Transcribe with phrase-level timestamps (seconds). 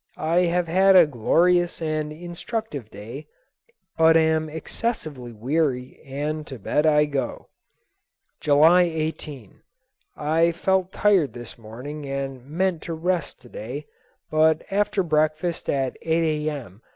[0.17, 3.27] I have had a glorious and instructive day,
[3.99, 7.49] but am excessively weary and to bed I go.
[8.39, 9.61] July 18.
[10.17, 13.85] I felt tired this morning and meant to rest to day.
[14.31, 16.81] But after breakfast at 8 A.M.